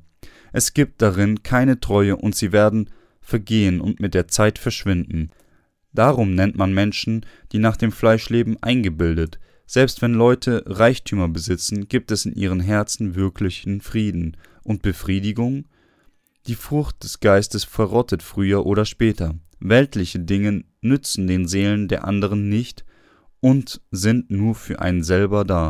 [0.54, 2.89] Es gibt darin keine Treue und sie werden
[3.22, 5.32] vergehen und mit der Zeit verschwinden.
[5.93, 9.39] Darum nennt man Menschen, die nach dem Fleisch leben, eingebildet,
[9.70, 15.67] selbst wenn Leute Reichtümer besitzen, gibt es in ihren Herzen wirklichen Frieden und Befriedigung?
[16.48, 19.36] Die Frucht des Geistes verrottet früher oder später.
[19.60, 22.86] Weltliche Dinge nützen den Seelen der anderen nicht
[23.41, 25.70] und sind nur für einen selber da.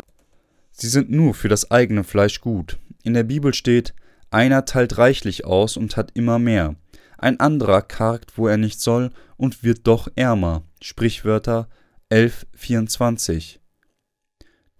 [0.80, 2.78] Sie sind nur für das eigene Fleisch gut.
[3.02, 3.94] In der Bibel steht,
[4.30, 6.76] einer teilt reichlich aus und hat immer mehr.
[7.16, 10.62] Ein anderer kargt, wo er nicht soll, und wird doch ärmer.
[10.80, 11.68] Sprichwörter
[12.10, 13.58] 11,24.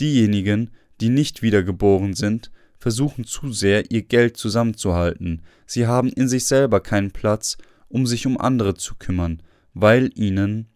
[0.01, 5.43] Diejenigen, die nicht wiedergeboren sind, versuchen zu sehr, ihr Geld zusammenzuhalten.
[5.67, 7.59] Sie haben in sich selber keinen Platz,
[7.89, 9.43] um sich um andere zu kümmern,
[9.75, 10.69] weil ihnen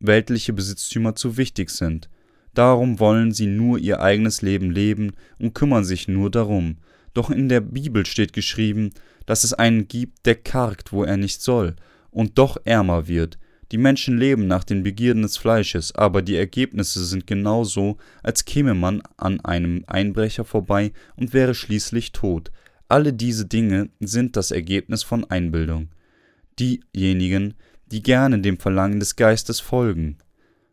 [0.00, 2.10] weltliche Besitztümer zu wichtig sind.
[2.54, 6.76] Darum wollen sie nur ihr eigenes Leben leben und kümmern sich nur darum.
[7.14, 8.90] Doch in der Bibel steht geschrieben,
[9.26, 11.76] dass es einen gibt, der kargt, wo er nicht soll,
[12.10, 13.38] und doch ärmer wird.
[13.70, 18.74] Die Menschen leben nach den Begierden des Fleisches, aber die Ergebnisse sind genauso, als käme
[18.74, 22.50] man an einem Einbrecher vorbei und wäre schließlich tot.
[22.88, 25.88] Alle diese Dinge sind das Ergebnis von Einbildung.
[26.58, 27.54] Diejenigen,
[27.86, 30.18] die gerne dem Verlangen des Geistes folgen.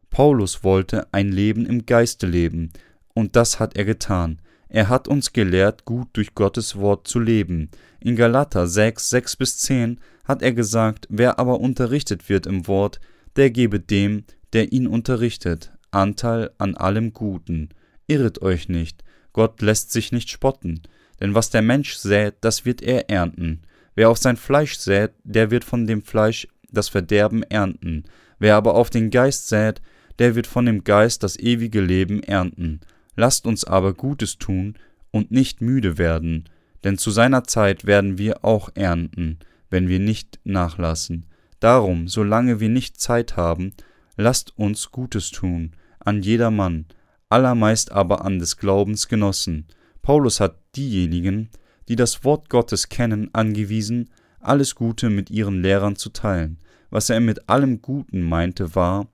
[0.09, 2.71] Paulus wollte ein Leben im Geiste leben,
[3.13, 4.39] und das hat er getan.
[4.69, 7.69] Er hat uns gelehrt, gut durch Gottes Wort zu leben.
[7.99, 12.99] In Galater 6, 6 bis 10 hat er gesagt, wer aber unterrichtet wird im Wort,
[13.35, 17.69] der gebe dem, der ihn unterrichtet, Anteil an allem Guten.
[18.07, 20.81] Irret euch nicht, Gott lässt sich nicht spotten,
[21.19, 23.61] denn was der Mensch sät, das wird er ernten.
[23.95, 28.05] Wer auf sein Fleisch sät, der wird von dem Fleisch das Verderben ernten.
[28.37, 29.81] Wer aber auf den Geist sät,
[30.19, 32.81] der wird von dem Geist das ewige Leben ernten.
[33.15, 34.75] Lasst uns aber Gutes tun
[35.11, 36.47] und nicht müde werden,
[36.83, 41.25] denn zu seiner Zeit werden wir auch ernten, wenn wir nicht nachlassen.
[41.59, 43.73] Darum, solange wir nicht Zeit haben,
[44.15, 46.85] lasst uns Gutes tun, an jedermann,
[47.29, 49.67] allermeist aber an des Glaubens Genossen.
[50.01, 51.49] Paulus hat diejenigen,
[51.87, 56.59] die das Wort Gottes kennen, angewiesen, alles Gute mit ihren Lehrern zu teilen.
[56.89, 59.07] Was er mit allem Guten meinte, war,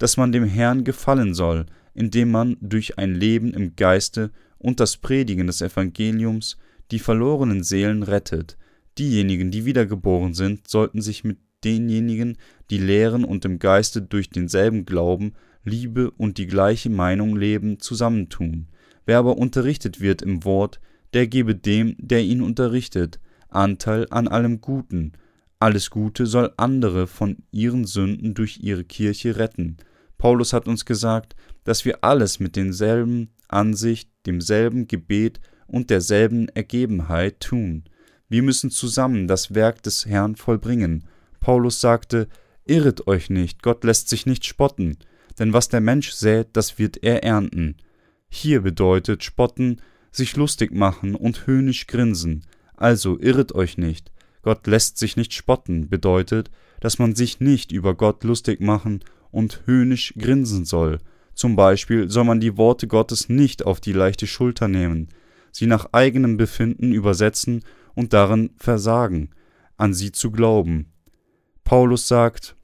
[0.00, 4.96] dass man dem Herrn gefallen soll, indem man durch ein Leben im Geiste und das
[4.96, 6.56] Predigen des Evangeliums
[6.90, 8.56] die verlorenen Seelen rettet.
[8.98, 12.38] Diejenigen, die wiedergeboren sind, sollten sich mit denjenigen,
[12.70, 15.34] die lehren und im Geiste durch denselben Glauben,
[15.64, 18.68] Liebe und die gleiche Meinung leben, zusammentun.
[19.04, 20.80] Wer aber unterrichtet wird im Wort,
[21.12, 25.12] der gebe dem, der ihn unterrichtet, Anteil an allem Guten.
[25.58, 29.76] Alles Gute soll andere von ihren Sünden durch ihre Kirche retten.
[30.20, 37.40] Paulus hat uns gesagt, dass wir alles mit denselben Ansicht, demselben Gebet und derselben Ergebenheit
[37.40, 37.84] tun.
[38.28, 41.04] Wir müssen zusammen das Werk des Herrn vollbringen.
[41.40, 42.28] Paulus sagte,
[42.66, 44.98] Irret euch nicht, Gott lässt sich nicht spotten,
[45.38, 47.78] denn was der Mensch sät, das wird er ernten.
[48.28, 49.80] Hier bedeutet spotten,
[50.12, 52.44] sich lustig machen und höhnisch grinsen.
[52.76, 54.12] Also irret euch nicht.
[54.42, 59.00] Gott lässt sich nicht spotten bedeutet, dass man sich nicht über Gott lustig machen
[59.30, 60.98] und höhnisch grinsen soll.
[61.34, 65.08] Zum Beispiel soll man die Worte Gottes nicht auf die leichte Schulter nehmen,
[65.52, 67.64] sie nach eigenem Befinden übersetzen
[67.94, 69.30] und darin versagen,
[69.76, 70.92] an sie zu glauben.
[71.64, 72.56] Paulus sagt,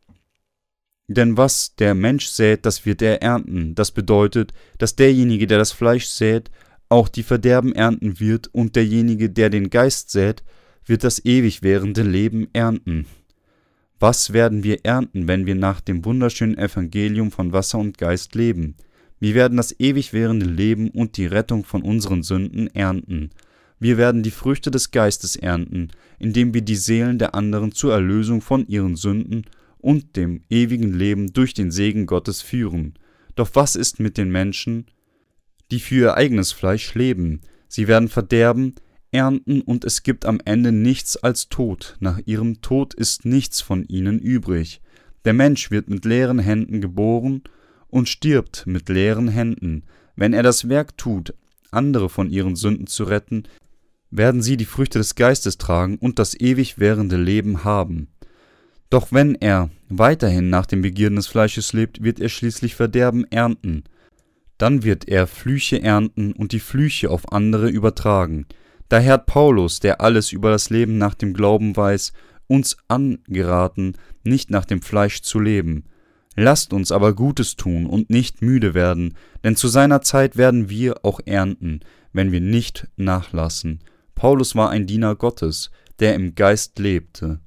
[1.08, 3.74] denn was der Mensch sät, das wird er ernten.
[3.74, 6.50] Das bedeutet, dass derjenige, der das Fleisch sät,
[6.88, 10.42] auch die Verderben ernten wird, und derjenige, der den Geist sät,
[10.84, 13.06] wird das ewig währende Leben ernten.
[13.98, 18.76] Was werden wir ernten, wenn wir nach dem wunderschönen Evangelium von Wasser und Geist leben?
[19.20, 23.30] Wir werden das ewig währende Leben und die Rettung von unseren Sünden ernten.
[23.78, 28.42] Wir werden die Früchte des Geistes ernten, indem wir die Seelen der anderen zur Erlösung
[28.42, 29.46] von ihren Sünden
[29.78, 32.94] und dem ewigen Leben durch den Segen Gottes führen.
[33.34, 34.86] Doch was ist mit den Menschen,
[35.70, 37.40] die für ihr eigenes Fleisch leben?
[37.68, 38.74] Sie werden verderben,
[39.16, 41.96] ernten und es gibt am Ende nichts als Tod.
[42.00, 44.82] Nach ihrem Tod ist nichts von ihnen übrig.
[45.24, 47.42] Der Mensch wird mit leeren Händen geboren
[47.88, 49.84] und stirbt mit leeren Händen.
[50.16, 51.34] Wenn er das Werk tut,
[51.70, 53.44] andere von ihren Sünden zu retten,
[54.10, 58.08] werden sie die Früchte des Geistes tragen und das ewig währende Leben haben.
[58.90, 63.84] Doch wenn er weiterhin nach den Begierden des Fleisches lebt, wird er schließlich Verderben ernten.
[64.58, 68.46] Dann wird er Flüche ernten und die Flüche auf andere übertragen.
[68.88, 72.12] Daher hat Paulus, der alles über das Leben nach dem Glauben weiß,
[72.46, 75.84] uns angeraten, nicht nach dem Fleisch zu leben.
[76.36, 81.04] Lasst uns aber Gutes tun und nicht müde werden, denn zu seiner Zeit werden wir
[81.04, 81.80] auch ernten,
[82.12, 83.80] wenn wir nicht nachlassen.
[84.14, 87.40] Paulus war ein Diener Gottes, der im Geist lebte.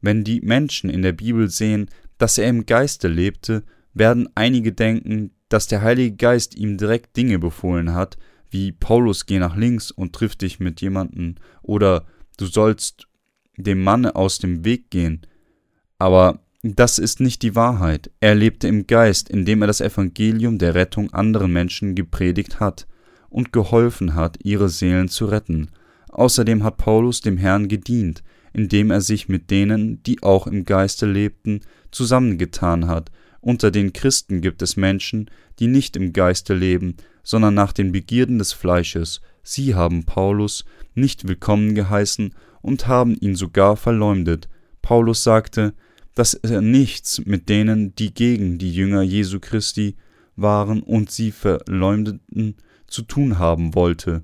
[0.00, 5.30] Wenn die Menschen in der Bibel sehen, dass er im Geiste lebte, werden einige denken,
[5.48, 8.16] dass der Heilige Geist ihm direkt Dinge befohlen hat,
[8.54, 13.08] wie Paulus geh nach links und triff dich mit jemanden oder du sollst
[13.56, 15.22] dem Manne aus dem Weg gehen.
[15.98, 18.12] Aber das ist nicht die Wahrheit.
[18.20, 22.86] Er lebte im Geist, indem er das Evangelium der Rettung anderen Menschen gepredigt hat
[23.28, 25.70] und geholfen hat, ihre Seelen zu retten.
[26.10, 31.06] Außerdem hat Paulus dem Herrn gedient, indem er sich mit denen, die auch im Geiste
[31.06, 33.10] lebten, zusammengetan hat.
[33.40, 38.38] Unter den Christen gibt es Menschen, die nicht im Geiste leben, sondern nach den Begierden
[38.38, 39.20] des Fleisches.
[39.42, 44.48] Sie haben Paulus nicht willkommen geheißen und haben ihn sogar verleumdet.
[44.80, 45.74] Paulus sagte,
[46.14, 49.96] dass er nichts mit denen, die gegen die Jünger Jesu Christi
[50.36, 52.56] waren und sie verleumdeten,
[52.86, 54.22] zu tun haben wollte.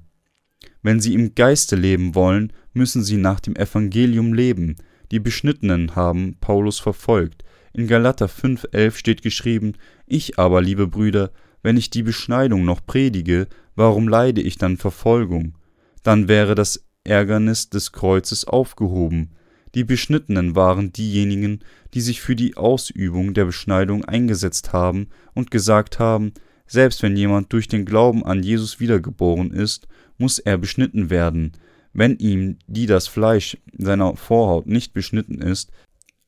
[0.83, 4.77] Wenn sie im Geiste leben wollen, müssen sie nach dem Evangelium leben.
[5.11, 7.43] Die Beschnittenen haben Paulus verfolgt.
[7.73, 9.75] In Galater 5,11 steht geschrieben:
[10.07, 11.33] Ich aber, liebe Brüder,
[11.63, 15.57] wenn ich die Beschneidung noch predige, warum leide ich dann Verfolgung?
[16.03, 19.31] Dann wäre das Ärgernis des Kreuzes aufgehoben.
[19.75, 21.61] Die Beschnittenen waren diejenigen,
[21.95, 26.33] die sich für die Ausübung der Beschneidung eingesetzt haben und gesagt haben,
[26.67, 31.53] selbst wenn jemand durch den Glauben an Jesus wiedergeboren ist, muss er beschnitten werden.
[31.93, 35.71] Wenn ihm die das Fleisch seiner Vorhaut nicht beschnitten ist,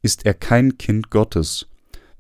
[0.03, 1.69] ist er kein Kind Gottes.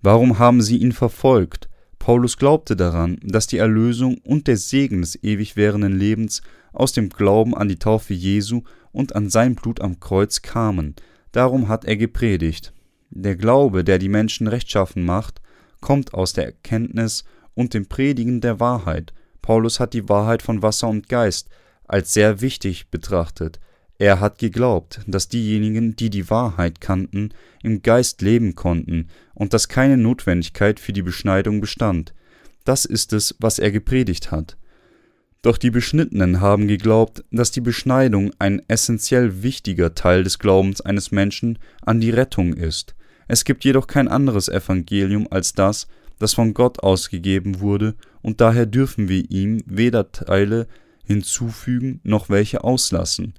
[0.01, 1.69] Warum haben sie ihn verfolgt?
[2.03, 7.11] Paulus glaubte daran, dass die Erlösung und der Segen des ewig währenden Lebens aus dem
[7.11, 10.97] Glauben an die Taufe Jesu und an sein Blut am Kreuz kamen.
[11.31, 12.73] Darum hat er gepredigt.
[13.11, 15.41] Der Glaube, der die Menschen rechtschaffen macht,
[15.81, 17.23] kommt aus der Erkenntnis
[17.55, 19.13] und dem Predigen der Wahrheit.
[19.41, 21.51] Paulus hat die Wahrheit von Wasser und Geist
[21.87, 23.61] als sehr wichtig betrachtet.
[24.03, 27.29] Er hat geglaubt, dass diejenigen, die die Wahrheit kannten,
[27.63, 32.13] im Geist leben konnten und dass keine Notwendigkeit für die Beschneidung bestand.
[32.65, 34.57] Das ist es, was er gepredigt hat.
[35.43, 41.13] Doch die Beschnittenen haben geglaubt, dass die Beschneidung ein essentiell wichtiger Teil des Glaubens eines
[41.13, 42.97] Menschen an die Rettung ist.
[43.29, 45.87] Es gibt jedoch kein anderes Evangelium als das,
[46.19, 50.67] das von Gott ausgegeben wurde, und daher dürfen wir ihm weder Teile
[51.05, 53.35] hinzufügen noch welche auslassen.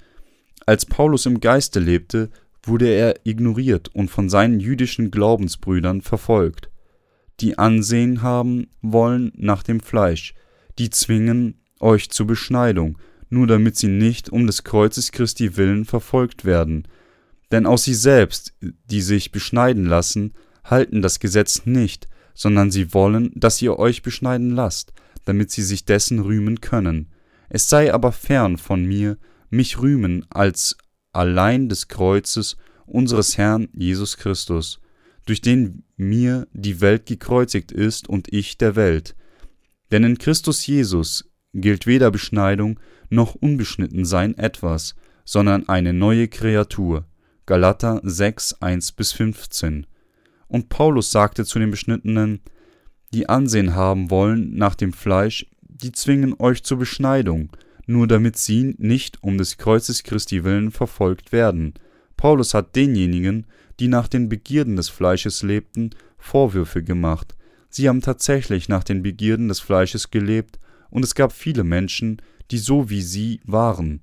[0.66, 2.30] Als Paulus im Geiste lebte,
[2.64, 6.70] wurde er ignoriert und von seinen jüdischen Glaubensbrüdern verfolgt,
[7.40, 10.34] die Ansehen haben wollen nach dem Fleisch,
[10.80, 12.98] die zwingen euch zur Beschneidung,
[13.30, 16.88] nur damit sie nicht um des Kreuzes Christi willen verfolgt werden.
[17.52, 23.32] Denn auch sie selbst, die sich beschneiden lassen, halten das Gesetz nicht, sondern sie wollen,
[23.36, 24.94] dass ihr euch beschneiden lasst,
[25.26, 27.10] damit sie sich dessen rühmen können.
[27.50, 29.18] Es sei aber fern von mir,
[29.54, 30.78] mich rühmen als
[31.12, 34.80] allein des Kreuzes unseres Herrn Jesus Christus,
[35.26, 39.16] durch den mir die Welt gekreuzigt ist und ich der Welt.
[39.92, 47.06] Denn in Christus Jesus gilt weder Beschneidung noch Unbeschnittensein etwas, sondern eine neue Kreatur.
[47.46, 49.86] Galater 6, 1 bis 15.
[50.48, 52.42] Und Paulus sagte zu den Beschnittenen,
[53.14, 57.50] die Ansehen haben wollen nach dem Fleisch, die zwingen euch zur Beschneidung,
[57.86, 61.74] nur damit sie nicht um des Kreuzes Christi willen verfolgt werden.
[62.18, 63.46] Paulus hat denjenigen,
[63.80, 67.36] die nach den Begierden des Fleisches lebten, Vorwürfe gemacht.
[67.70, 72.60] Sie haben tatsächlich nach den Begierden des Fleisches gelebt und es gab viele Menschen, die
[72.60, 74.02] so wie sie waren.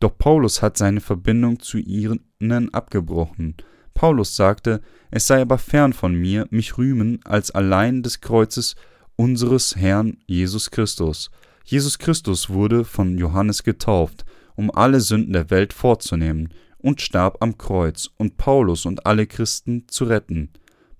[0.00, 3.56] Doch Paulus hat seine Verbindung zu ihnen abgebrochen.
[3.94, 8.74] Paulus sagte, es sei aber fern von mir, mich rühmen als allein des Kreuzes
[9.16, 11.30] unseres Herrn Jesus Christus.
[11.64, 14.24] Jesus Christus wurde von Johannes getauft,
[14.54, 19.88] um alle Sünden der Welt vorzunehmen, und starb am Kreuz, und Paulus und alle Christen
[19.88, 20.50] zu retten.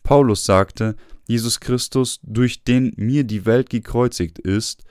[0.02, 0.96] Paulus sagte,
[1.28, 4.84] Jesus Christus, durch den mir die Welt gekreuzigt ist,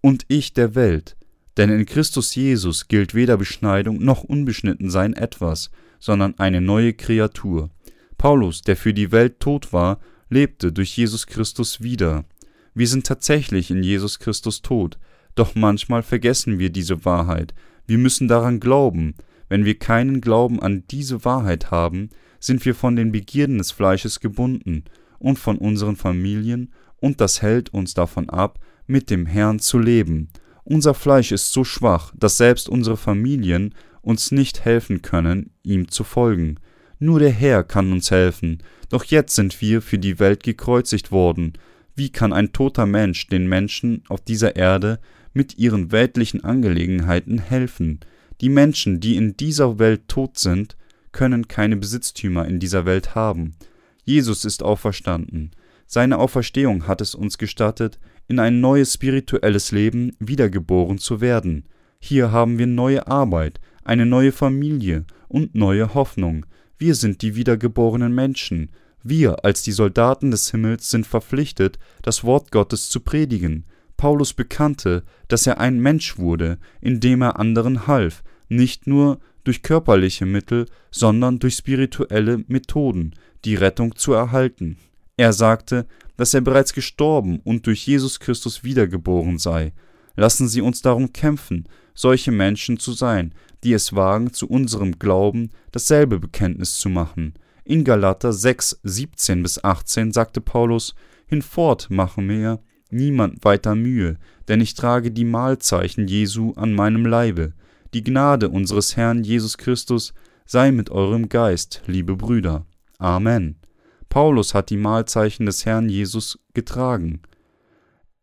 [0.00, 1.16] und ich der Welt.
[1.56, 7.70] Denn in Christus Jesus gilt weder Beschneidung noch Unbeschnittensein etwas, sondern eine neue Kreatur.
[8.18, 12.24] Paulus, der für die Welt tot war, lebte durch Jesus Christus wieder.
[12.74, 14.98] Wir sind tatsächlich in Jesus Christus tot,
[15.34, 17.54] doch manchmal vergessen wir diese Wahrheit.
[17.86, 19.14] Wir müssen daran glauben.
[19.48, 24.20] Wenn wir keinen Glauben an diese Wahrheit haben, sind wir von den Begierden des Fleisches
[24.20, 24.84] gebunden
[25.18, 30.28] und von unseren Familien, und das hält uns davon ab, mit dem Herrn zu leben.
[30.64, 36.04] Unser Fleisch ist so schwach, dass selbst unsere Familien uns nicht helfen können, ihm zu
[36.04, 36.56] folgen.
[36.98, 41.54] Nur der Herr kann uns helfen, doch jetzt sind wir für die Welt gekreuzigt worden.
[41.96, 45.00] Wie kann ein toter Mensch den Menschen auf dieser Erde
[45.32, 48.00] mit ihren weltlichen Angelegenheiten helfen?
[48.40, 50.76] Die Menschen, die in dieser Welt tot sind,
[51.12, 53.54] können keine Besitztümer in dieser Welt haben.
[54.04, 55.50] Jesus ist auferstanden.
[55.86, 61.64] Seine Auferstehung hat es uns gestattet, in ein neues spirituelles Leben wiedergeboren zu werden.
[61.98, 66.46] Hier haben wir neue Arbeit, eine neue Familie und neue Hoffnung.
[66.78, 68.70] Wir sind die wiedergeborenen Menschen.
[69.02, 73.64] Wir als die Soldaten des Himmels sind verpflichtet, das Wort Gottes zu predigen.
[74.00, 80.24] Paulus bekannte, dass er ein Mensch wurde, indem er anderen half, nicht nur durch körperliche
[80.24, 83.12] Mittel, sondern durch spirituelle Methoden,
[83.44, 84.78] die Rettung zu erhalten.
[85.18, 85.86] Er sagte,
[86.16, 89.74] dass er bereits gestorben und durch Jesus Christus wiedergeboren sei.
[90.16, 93.34] Lassen Sie uns darum kämpfen, solche Menschen zu sein,
[93.64, 97.34] die es wagen, zu unserem Glauben dasselbe Bekenntnis zu machen.
[97.64, 100.94] In Galater 6, 17 bis 18 sagte Paulus:
[101.26, 102.60] Hinfort mache mir
[102.92, 104.16] niemand weiter Mühe,
[104.48, 107.52] denn ich trage die Mahlzeichen Jesu an meinem Leibe.
[107.94, 110.14] Die Gnade unseres Herrn Jesus Christus
[110.46, 112.66] sei mit eurem Geist, liebe Brüder.
[112.98, 113.56] Amen.
[114.08, 117.20] Paulus hat die Mahlzeichen des Herrn Jesus getragen.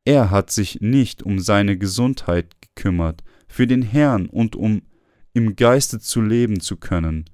[0.04, 4.82] Er hat sich nicht um seine Gesundheit gekümmert, für den Herrn und um
[5.34, 7.26] im Geiste zu leben zu können.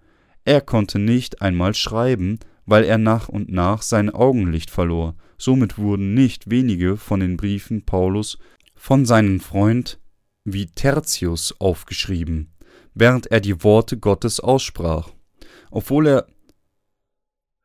[0.45, 5.15] Er konnte nicht einmal schreiben, weil er nach und nach sein Augenlicht verlor.
[5.43, 8.37] Somit wurden nicht wenige von den Briefen Paulus
[8.75, 9.99] von seinem Freund
[10.45, 12.53] wie Tertius aufgeschrieben,
[12.93, 15.09] während er die Worte Gottes aussprach.
[15.69, 16.27] Obwohl er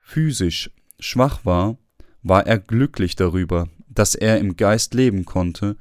[0.00, 1.78] physisch schwach war,
[2.24, 5.76] war er glücklich darüber, dass er im Geist leben konnte,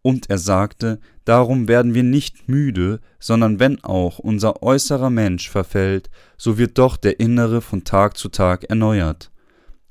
[0.00, 6.08] und er sagte, darum werden wir nicht müde, sondern wenn auch unser äußerer Mensch verfällt,
[6.38, 9.31] so wird doch der innere von Tag zu Tag erneuert.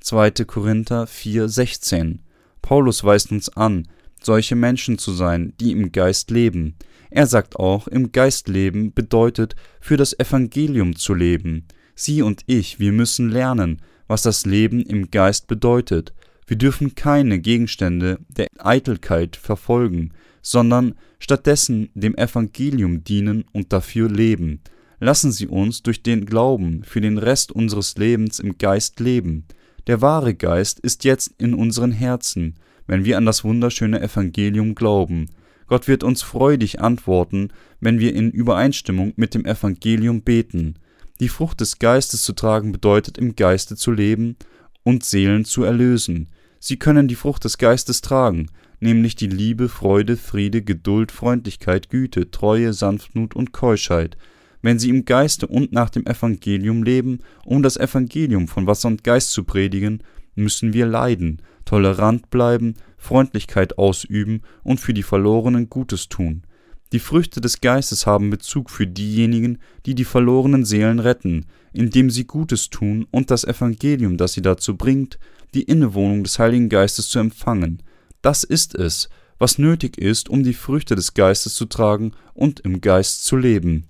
[0.02, 0.30] 2.
[0.46, 2.20] Korinther 4, 16.
[2.60, 3.88] Paulus weist uns an,
[4.20, 6.74] solche Menschen zu sein, die im Geist leben.
[7.10, 11.66] Er sagt auch, im Geist leben bedeutet, für das Evangelium zu leben.
[11.94, 16.14] Sie und ich, wir müssen lernen, was das Leben im Geist bedeutet.
[16.46, 24.60] Wir dürfen keine Gegenstände der Eitelkeit verfolgen, sondern stattdessen dem Evangelium dienen und dafür leben.
[24.98, 29.46] Lassen Sie uns durch den Glauben für den Rest unseres Lebens im Geist leben.
[29.86, 32.54] Der wahre Geist ist jetzt in unseren Herzen
[32.86, 35.30] wenn wir an das wunderschöne Evangelium glauben.
[35.66, 37.48] Gott wird uns freudig antworten,
[37.80, 40.74] wenn wir in Übereinstimmung mit dem Evangelium beten.
[41.20, 44.36] Die Frucht des Geistes zu tragen bedeutet, im Geiste zu leben
[44.82, 46.28] und Seelen zu erlösen.
[46.58, 48.48] Sie können die Frucht des Geistes tragen,
[48.80, 54.16] nämlich die Liebe, Freude, Friede, Geduld, Freundlichkeit, Güte, Treue, Sanftmut und Keuschheit,
[54.62, 59.04] wenn sie im Geiste und nach dem Evangelium leben, um das Evangelium von Wasser und
[59.04, 60.02] Geist zu predigen,
[60.34, 66.44] müssen wir leiden, tolerant bleiben, Freundlichkeit ausüben und für die Verlorenen Gutes tun.
[66.92, 72.26] Die Früchte des Geistes haben Bezug für diejenigen, die die verlorenen Seelen retten, indem sie
[72.26, 75.18] Gutes tun und das Evangelium, das sie dazu bringt,
[75.54, 77.82] die Innewohnung des Heiligen Geistes zu empfangen.
[78.20, 79.08] Das ist es,
[79.38, 83.88] was nötig ist, um die Früchte des Geistes zu tragen und im Geist zu leben.